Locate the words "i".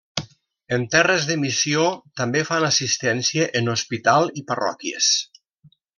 4.43-4.45